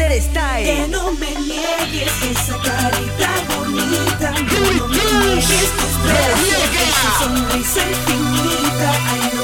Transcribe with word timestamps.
Under 0.00 0.20
Style. 0.22 0.64
Que 0.64 0.86
no 0.88 1.10
me 1.14 1.34
niegues 1.34 2.22
esa 2.30 2.56
carita 2.58 3.30
bonita. 3.48 4.30
No 4.30 4.86
me 4.86 5.04
niegues 5.34 5.70
tus 5.76 5.94
brazos, 6.04 6.70
esa 6.86 7.10
sonrisa 7.18 7.80
infinita. 7.82 8.90
Ay, 9.10 9.37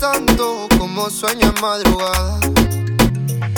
tanto 0.00 0.66
como 0.78 1.10
sueño 1.10 1.52
en 1.54 1.60
madrugada. 1.60 2.40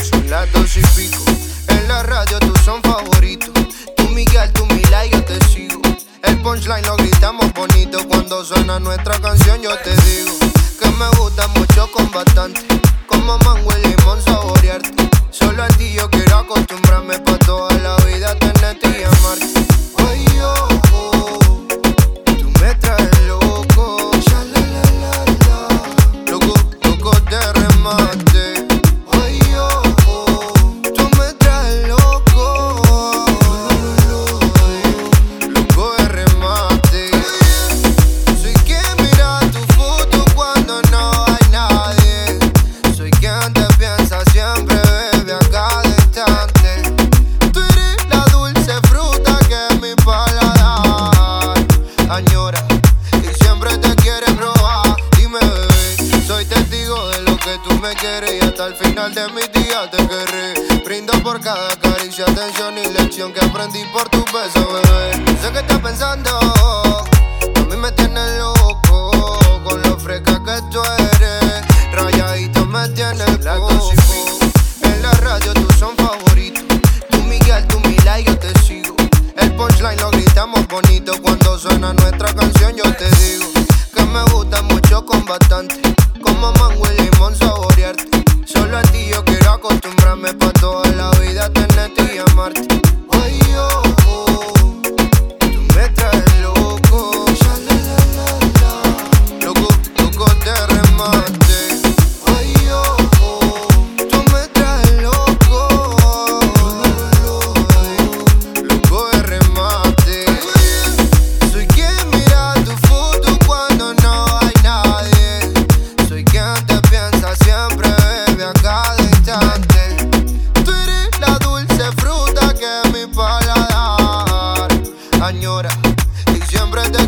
Son 0.03 0.29
las 0.29 0.51
dos 0.53 0.77
y 0.77 0.83
pico. 0.97 1.23
En 1.69 1.87
la 1.87 2.03
radio 2.03 2.41
tú 2.41 2.53
son 2.65 2.83
favoritos. 2.83 3.51
Tú 3.97 4.09
Miguel, 4.09 4.53
tú 4.53 4.67
Mila 4.67 5.07
y 5.07 5.11
yo 5.11 5.25
te 5.25 5.39
sigo. 5.47 5.81
El 6.25 6.39
punchline 6.43 6.85
lo 6.85 6.97
gritamos 6.97 7.53
bonito. 7.53 7.99
Cuando 8.09 8.45
suena 8.45 8.81
nuestra 8.81 9.21
canción, 9.21 9.63
yo 9.63 9.71
te 9.79 9.95
digo 10.03 10.33
que 10.81 10.89
me 10.91 11.09
gusta 11.17 11.47
mucho 11.49 11.89
con 11.93 12.11
bastante. 12.11 12.61
Como 13.07 13.39
mango 13.39 13.71
y 13.79 13.89
limón 13.89 14.21
saborearte. 14.21 14.91
Solo 15.31 15.63
a 15.63 15.69
ti 15.69 15.93
yo 15.93 16.11
quiero 16.11 16.39
acostumbrarme 16.39 17.21
pa' 17.21 17.39
toda 17.39 17.73
la 17.79 17.97
vida. 18.05 18.22
caricia, 61.77 62.25
atención 62.25 62.77
y 62.79 62.85
lección 62.93 63.33
que 63.33 63.45
aprendí 63.45 63.85
por 63.93 64.09
tu 64.09 64.25
beso, 64.27 64.67
bebé. 64.73 65.39
Sé 65.41 65.53
que 65.53 65.59
estás 65.59 65.79
pensando, 65.79 66.31
a 66.39 67.61
mí 67.69 67.77
me 67.77 67.91
tienes 67.93 68.39
loco, 68.39 69.11
con 69.65 69.83
lo 69.83 69.99
fresca 69.99 70.41
que 70.45 70.61
tú 70.71 70.81
eres, 70.99 71.65
rayadito 71.93 72.65
me 72.67 72.89
tienes 72.91 73.45
loco. 73.45 73.93
En 74.83 75.03
la 75.03 75.13
radio 75.13 75.55
tú 75.55 75.69
son 75.79 75.97
favoritos, 75.97 76.65
tú 77.11 77.23
Miguel, 77.23 77.67
tú 77.69 77.81
Mila 77.81 78.21
y 78.21 78.25
yo 78.25 78.39
te 78.39 78.53
sigo. 78.61 78.95
El 79.37 79.55
punchline 79.55 80.01
lo 80.01 80.11
gritamos 80.11 80.67
bonito 80.69 81.13
cuando 81.23 81.59
suena 81.59 81.93
nuestra 81.93 82.33
canción, 82.35 82.77
yo 82.77 82.85
te 82.95 83.09
digo 83.11 83.47
que 83.95 84.03
me 84.05 84.23
gusta 84.33 84.63
mucho 84.63 85.05
con 85.05 85.25
bastante. 85.25 85.82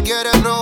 quieres, 0.04 0.42
bro. 0.42 0.53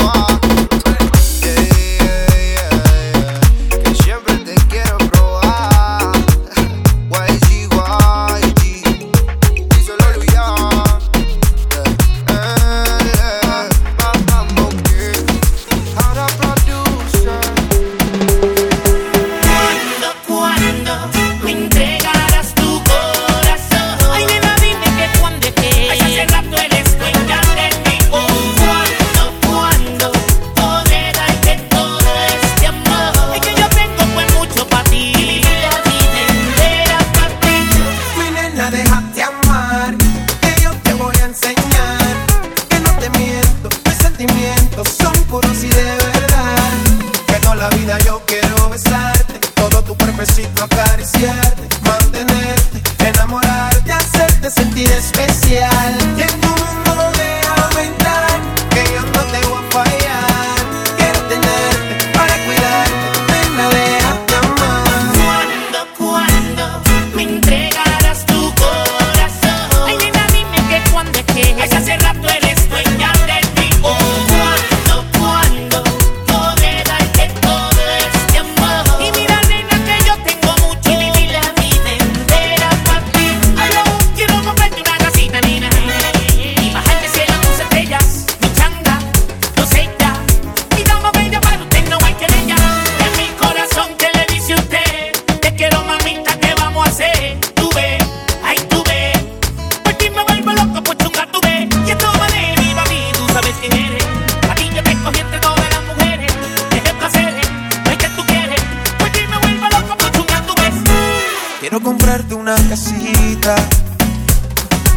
Quiero 111.73 111.87
comprarte 111.87 112.35
una 112.35 112.55
casita 112.69 113.57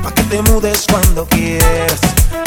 Pa' 0.03 0.13
que 0.13 0.23
te 0.23 0.41
mudes 0.41 0.83
cuando 0.91 1.25
quieras 1.25 2.01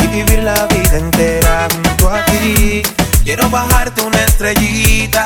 Y 0.04 0.06
vivir 0.08 0.42
la 0.42 0.66
vida 0.66 0.98
entera 0.98 1.66
junto 1.72 2.10
a 2.10 2.22
ti. 2.26 2.82
Quiero 3.24 3.48
bajarte 3.48 4.02
una 4.02 4.22
estrellita 4.22 5.24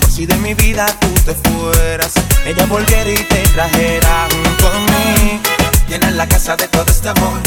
Por 0.00 0.08
si 0.08 0.24
de 0.24 0.36
mi 0.36 0.54
vida 0.54 0.86
tú 1.00 1.08
te 1.24 1.34
fueras. 1.34 2.12
Ella 2.46 2.64
volviera 2.66 3.10
y 3.10 3.16
te 3.16 3.42
trajera 3.48 4.28
junto 4.30 4.68
a 4.68 4.78
mí. 4.78 5.40
Llenar 5.88 6.12
la 6.12 6.28
casa 6.28 6.54
de 6.54 6.68
todo 6.68 6.86
este 6.86 7.08
amor 7.08 7.43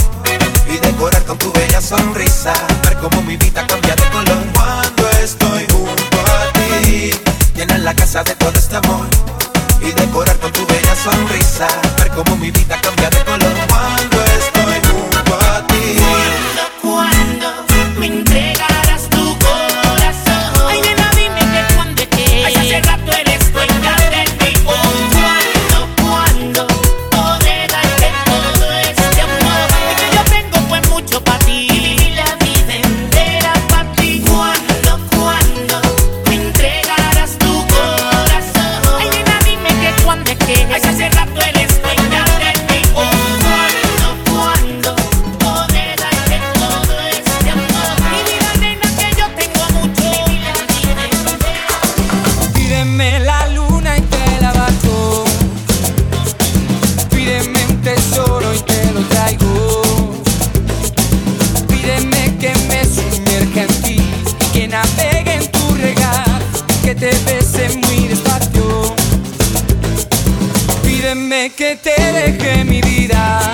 Pídeme 71.28 71.50
que 71.50 71.76
te 71.76 71.92
deje 72.14 72.64
mi 72.64 72.80
vida. 72.80 73.54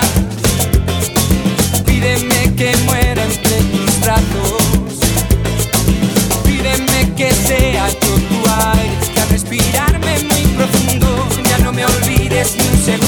Pídeme 1.84 2.54
que 2.54 2.72
muera 2.84 3.24
entre 3.24 3.56
tus 3.72 4.00
brazos. 4.00 5.00
Pídeme 6.44 7.12
que 7.16 7.32
sea 7.32 7.88
yo 7.88 7.98
tu 7.98 8.48
aire. 8.70 8.96
Que 9.12 9.20
al 9.20 9.28
respirarme 9.28 10.20
muy 10.22 10.46
profundo 10.56 11.28
ya 11.50 11.58
no 11.64 11.72
me 11.72 11.84
olvides 11.84 12.54
ni 12.56 12.68
un 12.68 12.84
segundo. 12.84 13.03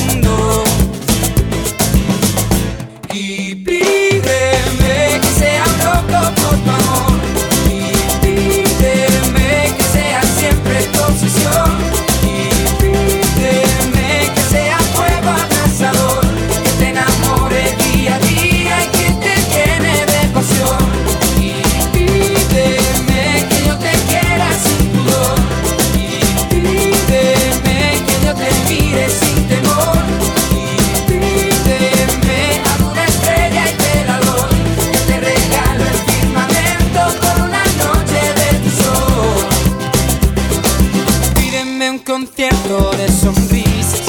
de 42.93 43.09
sonrisas. 43.09 44.03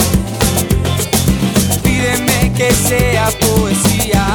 Pídeme 1.84 2.54
que 2.54 2.72
sea 2.74 3.30
poesía. 3.40 4.26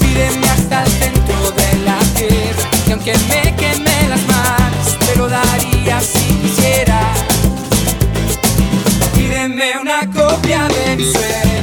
Pídeme 0.00 0.48
hasta 0.48 0.84
el 0.84 0.90
centro 0.90 1.50
de 1.52 1.78
la 1.84 1.98
tierra. 2.14 2.70
Que 2.84 2.92
aunque 2.92 3.14
me 3.28 3.54
queme 3.56 4.08
las 4.08 4.26
manos, 4.26 4.98
te 5.06 5.16
lo 5.16 5.28
daría 5.28 6.00
si 6.00 6.34
quisiera. 6.42 7.00
Pídeme 9.14 9.78
una 9.80 10.10
copia 10.10 10.68
de 10.68 10.96
mi 10.96 11.04
sueño. 11.04 11.55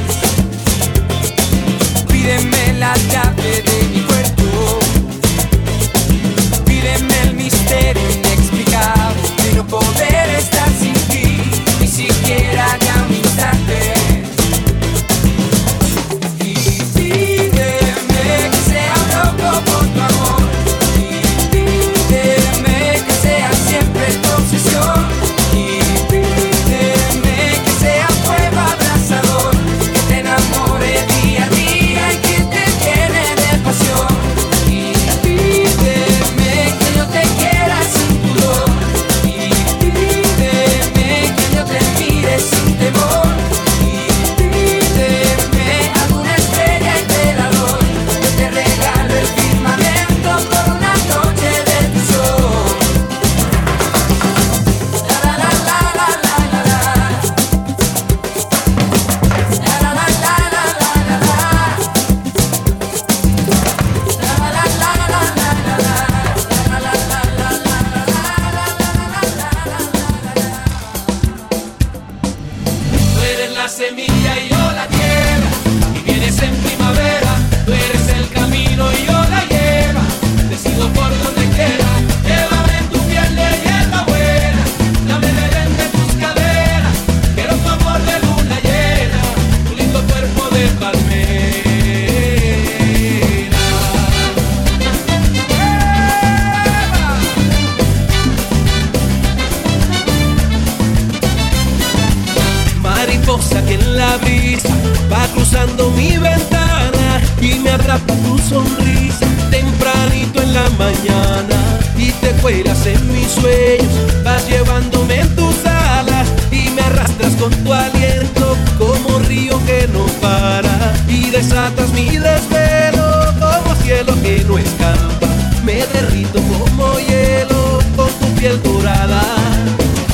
en 112.85 113.11
mis 113.11 113.27
sueños, 113.27 114.23
vas 114.23 114.47
llevándome 114.47 115.19
en 115.19 115.35
tus 115.35 115.55
alas 115.65 116.27
y 116.51 116.69
me 116.71 116.81
arrastras 116.81 117.33
con 117.35 117.51
tu 117.63 117.73
aliento 117.73 118.57
como 118.77 119.19
río 119.19 119.59
que 119.65 119.87
no 119.93 120.05
para 120.21 120.93
y 121.07 121.29
desatas 121.29 121.91
mi 121.93 122.09
desvelo 122.17 123.33
como 123.39 123.75
cielo 123.83 124.13
que 124.21 124.43
no 124.47 124.57
escapa. 124.57 125.27
Me 125.63 125.85
derrito 125.87 126.39
como 126.41 126.97
hielo 126.99 127.79
con 127.95 128.09
tu 128.09 128.27
piel 128.39 128.61
dorada 128.63 129.23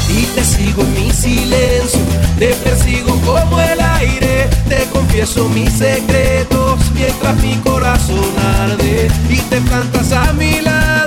y 0.09 0.25
te 0.35 0.43
sigo 0.43 0.81
en 0.81 0.93
mi 0.93 1.11
silencio, 1.11 2.01
te 2.37 2.47
persigo 2.63 3.19
como 3.21 3.59
el 3.59 3.79
aire, 3.79 4.49
te 4.67 4.85
confieso 4.91 5.47
mis 5.49 5.71
secretos 5.73 6.79
mientras 6.93 7.35
mi 7.41 7.55
corazón 7.57 8.33
arde 8.61 9.07
y 9.29 9.37
te 9.37 9.61
plantas 9.61 10.11
a 10.11 10.33
mi 10.33 10.61
lado 10.61 10.98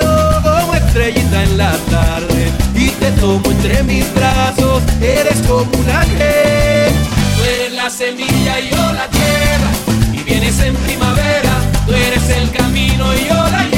estrellita 0.93 1.43
en 1.45 1.57
la 1.57 1.73
tarde 1.91 2.53
y 2.75 2.91
te 2.91 3.11
tomo 3.13 3.51
entre 3.51 3.83
mis 3.85 4.05
brazos, 4.15 4.83
eres 5.01 5.39
como 5.49 5.71
una 5.79 6.03
gel. 6.03 6.93
Tú 7.35 7.43
eres 7.45 7.73
la 7.73 7.89
semilla 7.89 8.61
y 8.61 8.69
yo 8.69 8.93
la 8.93 9.09
tierra, 9.09 9.71
y 10.13 10.23
vienes 10.23 10.61
en 10.61 10.75
primavera, 10.77 11.55
tú 11.87 11.95
eres 11.95 12.29
el 12.29 12.51
camino 12.51 13.07
y 13.15 13.27
yo 13.27 13.35
la 13.35 13.72